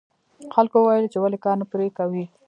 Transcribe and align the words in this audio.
خلکو 0.53 0.77
وویل 0.79 1.05
چې 1.11 1.17
ولې 1.19 1.37
کار 1.45 1.55
نه 1.61 1.65
پرې 1.71 1.87
کوې. 1.97 2.25